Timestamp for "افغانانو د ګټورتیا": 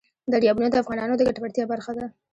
0.83-1.63